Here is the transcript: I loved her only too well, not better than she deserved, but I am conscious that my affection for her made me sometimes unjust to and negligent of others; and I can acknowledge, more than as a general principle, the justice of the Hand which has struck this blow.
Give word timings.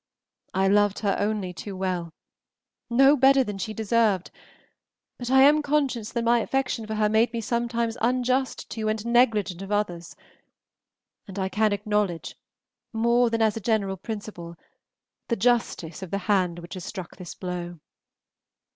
I 0.55 0.67
loved 0.67 0.97
her 1.05 1.15
only 1.19 1.53
too 1.53 1.77
well, 1.77 2.11
not 2.89 3.19
better 3.19 3.43
than 3.43 3.59
she 3.59 3.71
deserved, 3.71 4.31
but 5.19 5.29
I 5.29 5.43
am 5.43 5.61
conscious 5.61 6.11
that 6.11 6.23
my 6.23 6.39
affection 6.39 6.87
for 6.87 6.95
her 6.95 7.07
made 7.07 7.31
me 7.31 7.39
sometimes 7.39 7.97
unjust 8.01 8.67
to 8.71 8.87
and 8.89 9.05
negligent 9.05 9.61
of 9.61 9.71
others; 9.71 10.15
and 11.27 11.37
I 11.37 11.49
can 11.49 11.71
acknowledge, 11.71 12.35
more 12.91 13.29
than 13.29 13.43
as 13.43 13.55
a 13.55 13.59
general 13.61 13.95
principle, 13.95 14.55
the 15.27 15.35
justice 15.35 16.01
of 16.01 16.09
the 16.09 16.17
Hand 16.25 16.57
which 16.57 16.73
has 16.73 16.83
struck 16.83 17.17
this 17.17 17.35
blow. 17.35 17.77